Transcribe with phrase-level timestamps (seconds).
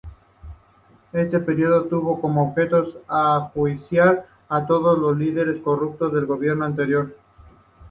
[1.13, 7.15] Este período tuvo como objetivo enjuiciar a todos los líderes corruptos del gobierno anterior.